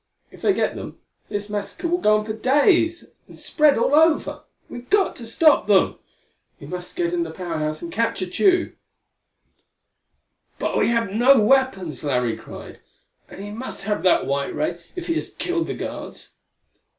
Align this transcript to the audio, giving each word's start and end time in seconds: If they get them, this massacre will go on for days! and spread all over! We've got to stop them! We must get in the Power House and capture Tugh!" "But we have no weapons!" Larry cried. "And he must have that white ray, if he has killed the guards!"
If 0.31 0.41
they 0.41 0.51
get 0.51 0.75
them, 0.75 0.97
this 1.29 1.47
massacre 1.47 1.87
will 1.87 1.99
go 1.99 2.17
on 2.17 2.25
for 2.25 2.33
days! 2.33 3.11
and 3.27 3.37
spread 3.37 3.77
all 3.77 3.93
over! 3.93 4.45
We've 4.67 4.89
got 4.89 5.15
to 5.17 5.27
stop 5.27 5.67
them! 5.67 5.99
We 6.59 6.65
must 6.65 6.95
get 6.95 7.13
in 7.13 7.21
the 7.21 7.29
Power 7.29 7.59
House 7.59 7.83
and 7.83 7.91
capture 7.91 8.25
Tugh!" 8.25 8.75
"But 10.57 10.75
we 10.75 10.87
have 10.87 11.11
no 11.11 11.45
weapons!" 11.45 12.03
Larry 12.03 12.35
cried. 12.35 12.79
"And 13.29 13.43
he 13.43 13.51
must 13.51 13.83
have 13.83 14.01
that 14.01 14.25
white 14.25 14.55
ray, 14.55 14.81
if 14.95 15.05
he 15.05 15.13
has 15.13 15.35
killed 15.35 15.67
the 15.67 15.75
guards!" 15.75 16.31